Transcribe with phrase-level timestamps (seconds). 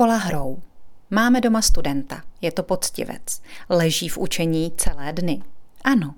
[0.00, 0.62] Škola hrou.
[1.10, 5.42] Máme doma studenta, je to poctivec, leží v učení celé dny.
[5.84, 6.14] Ano,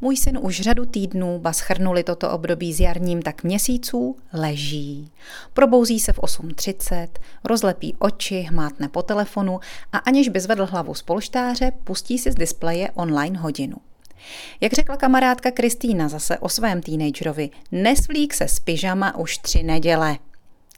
[0.00, 5.12] můj syn už řadu týdnů, ba schrnuli toto období s jarním tak měsíců, leží.
[5.52, 7.08] Probouzí se v 8.30,
[7.44, 9.60] rozlepí oči, hmátne po telefonu
[9.92, 13.76] a aniž by zvedl hlavu z polštáře, pustí si z displeje online hodinu.
[14.60, 20.18] Jak řekla kamarádka Kristýna zase o svém teenagerovi, nesvlík se z pyžama už tři neděle.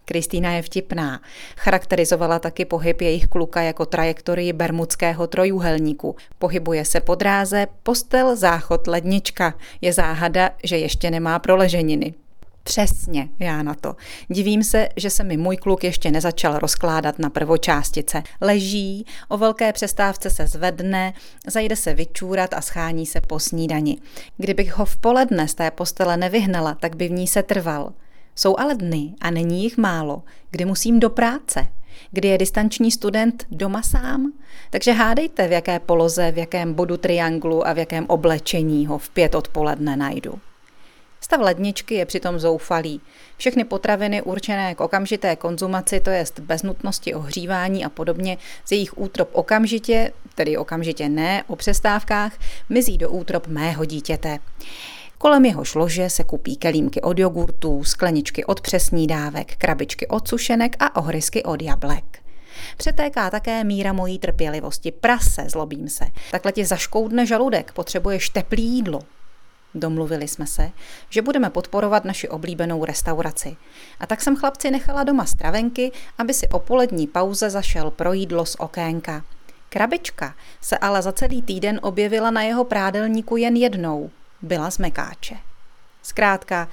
[0.09, 1.21] Kristýna je vtipná.
[1.57, 6.17] Charakterizovala taky pohyb jejich kluka jako trajektorii bermudského trojuhelníku.
[6.39, 9.55] Pohybuje se po dráze, postel, záchod, lednička.
[9.81, 12.15] Je záhada, že ještě nemá proleženiny.
[12.63, 13.97] Přesně, já na to.
[14.29, 18.23] Divím se, že se mi můj kluk ještě nezačal rozkládat na prvočástice.
[18.41, 21.13] Leží, o velké přestávce se zvedne,
[21.47, 23.99] zajde se vyčůrat a schání se po snídani.
[24.37, 27.93] Kdybych ho v poledne z té postele nevyhnala, tak by v ní se trval.
[28.39, 31.67] Jsou ale dny, a není jich málo, kdy musím do práce,
[32.11, 34.33] kdy je distanční student doma sám.
[34.71, 39.11] Takže hádejte, v jaké poloze, v jakém bodu trianglu a v jakém oblečení ho v
[39.11, 40.39] pět odpoledne najdu.
[41.21, 43.01] Stav ledničky je přitom zoufalý.
[43.37, 48.99] Všechny potraviny určené k okamžité konzumaci, to jest bez nutnosti ohřívání a podobně, z jejich
[48.99, 54.39] útrop okamžitě, tedy okamžitě ne, o přestávkách, mizí do útrop mého dítěte.
[55.19, 60.77] Kolem jeho šlože se kupí kelímky od jogurtů, skleničky od přesní dávek, krabičky od sušenek
[60.81, 62.19] a ohrysky od jablek.
[62.77, 64.93] Přetéká také míra mojí trpělivosti.
[64.93, 66.05] Prase, zlobím se.
[66.31, 69.01] Takhle ti zaškoudne žaludek, potřebuješ teplý jídlo.
[69.75, 70.71] Domluvili jsme se,
[71.11, 73.57] že budeme podporovat naši oblíbenou restauraci.
[74.01, 78.47] A tak jsem chlapci nechala doma stravenky, aby si o polední pauze zašel pro jídlo
[78.47, 79.25] z okénka.
[79.69, 84.11] Krabička se ale za celý týden objevila na jeho prádelníku jen jednou
[84.43, 85.37] byla z mekáče.
[86.03, 86.69] Zkrátka,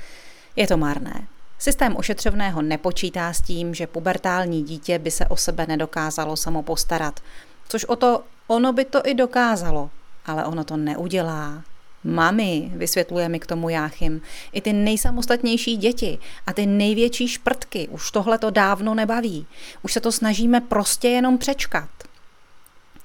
[0.56, 1.28] je to marné.
[1.58, 7.20] Systém ošetřovného nepočítá s tím, že pubertální dítě by se o sebe nedokázalo samo postarat.
[7.68, 9.90] Což o to, ono by to i dokázalo,
[10.26, 11.64] ale ono to neudělá.
[12.04, 14.22] Mami, vysvětluje mi k tomu Jáchym,
[14.52, 19.48] i ty nejsamostatnější děti a ty největší šprtky už tohle to dávno nebaví.
[19.82, 21.90] Už se to snažíme prostě jenom přečkat.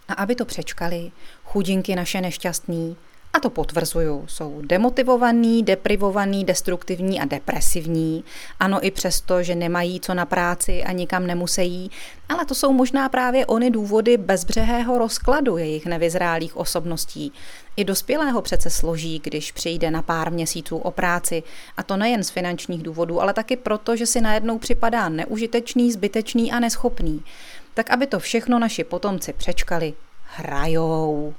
[0.08, 1.12] A aby to přečkali,
[1.44, 2.96] chudinky naše nešťastní,
[3.32, 8.24] a to potvrzuju, jsou demotivovaný, deprivovaný, destruktivní a depresivní.
[8.60, 11.90] Ano, i přesto, že nemají co na práci a nikam nemusí,
[12.28, 17.32] ale to jsou možná právě ony důvody bezbřehého rozkladu jejich nevyzrálých osobností.
[17.76, 21.42] I dospělého přece složí, když přijde na pár měsíců o práci,
[21.76, 26.52] a to nejen z finančních důvodů, ale taky proto, že si najednou připadá neužitečný, zbytečný
[26.52, 27.24] a neschopný.
[27.74, 29.94] Tak aby to všechno naši potomci přečkali,
[30.36, 31.34] hrajou.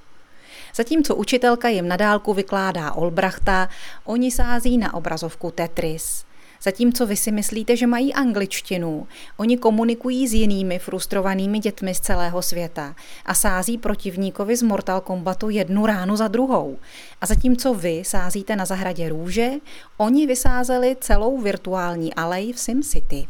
[0.76, 3.70] Zatímco učitelka jim nadálku vykládá Olbrachta,
[4.06, 6.26] oni sází na obrazovku Tetris.
[6.64, 12.42] Zatímco vy si myslíte, že mají angličtinu, oni komunikují s jinými frustrovanými dětmi z celého
[12.42, 12.96] světa
[13.26, 16.78] a sází protivníkovi z Mortal Kombatu jednu ránu za druhou.
[17.22, 19.50] A zatímco vy sázíte na zahradě růže,
[19.98, 23.28] oni vysázeli celou virtuální alej v SimCity.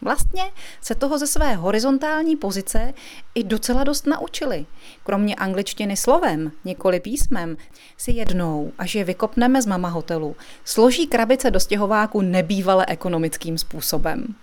[0.00, 0.42] Vlastně
[0.80, 2.94] se toho ze své horizontální pozice
[3.34, 4.66] i docela dost naučili.
[5.04, 7.56] Kromě angličtiny slovem, nikoli písmem,
[7.96, 14.34] si jednou, až je vykopneme z mama hotelu, složí krabice do stěhováku nebývale ekonomickým způsobem.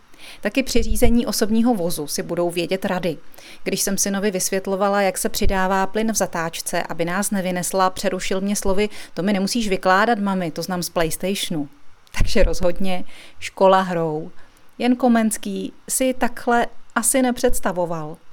[0.41, 3.17] Taky při řízení osobního vozu si budou vědět rady.
[3.63, 8.55] Když jsem synovi vysvětlovala, jak se přidává plyn v zatáčce, aby nás nevynesla, přerušil mě
[8.55, 11.69] slovy, to mi nemusíš vykládat, mami, to znám z PlayStationu.
[12.17, 13.03] Takže rozhodně
[13.39, 14.31] škola hrou.
[14.77, 18.17] Jen Komenský si takhle asi nepředstavoval.